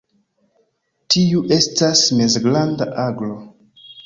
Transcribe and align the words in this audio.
Tiu 1.15 1.43
estas 1.57 2.01
mezgranda 2.23 2.89
aglo. 3.05 3.39